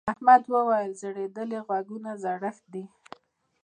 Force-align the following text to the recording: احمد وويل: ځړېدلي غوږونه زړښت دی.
احمد 0.13 0.43
وويل: 0.53 0.91
ځړېدلي 1.01 1.59
غوږونه 1.67 2.11
زړښت 2.23 2.63
دی. 2.73 2.83